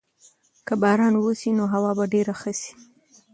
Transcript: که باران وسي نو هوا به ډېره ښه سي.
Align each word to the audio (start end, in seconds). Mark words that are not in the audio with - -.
که 0.67 0.73
باران 0.81 1.13
وسي 1.19 1.49
نو 1.57 1.65
هوا 1.73 1.91
به 1.97 2.05
ډېره 2.13 2.33
ښه 2.41 2.51
سي. 2.59 2.71